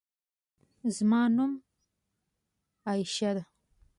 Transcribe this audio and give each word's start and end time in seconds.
زما 0.95 1.21
نوم 1.35 1.51
عایشه 2.87 3.31
ده 3.35 3.43